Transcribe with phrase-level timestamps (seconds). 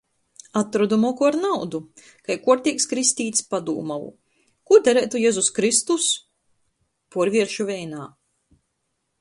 [0.59, 1.81] Atrodu moku ar naudu.
[2.29, 4.09] Kai kuorteigs kristīts padūmuoju:
[4.71, 6.09] "Kū dareitu Jezus Kristus?"
[7.17, 8.05] Puorvieršu veinā.